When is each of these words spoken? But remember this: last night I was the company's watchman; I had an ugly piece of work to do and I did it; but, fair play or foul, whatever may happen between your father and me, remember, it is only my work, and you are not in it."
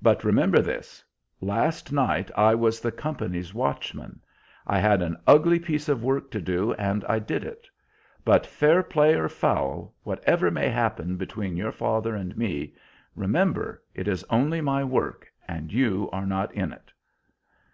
But 0.00 0.24
remember 0.24 0.62
this: 0.62 1.04
last 1.42 1.92
night 1.92 2.30
I 2.34 2.54
was 2.54 2.80
the 2.80 2.90
company's 2.90 3.52
watchman; 3.52 4.22
I 4.66 4.78
had 4.78 5.02
an 5.02 5.18
ugly 5.26 5.58
piece 5.58 5.90
of 5.90 6.02
work 6.02 6.30
to 6.30 6.40
do 6.40 6.72
and 6.78 7.04
I 7.04 7.18
did 7.18 7.44
it; 7.44 7.68
but, 8.24 8.46
fair 8.46 8.82
play 8.82 9.12
or 9.14 9.28
foul, 9.28 9.94
whatever 10.04 10.50
may 10.50 10.70
happen 10.70 11.16
between 11.18 11.54
your 11.54 11.72
father 11.72 12.14
and 12.14 12.34
me, 12.34 12.72
remember, 13.14 13.82
it 13.94 14.08
is 14.08 14.24
only 14.30 14.62
my 14.62 14.82
work, 14.84 15.30
and 15.46 15.70
you 15.70 16.08
are 16.14 16.24
not 16.24 16.50
in 16.54 16.72
it." 16.72 16.90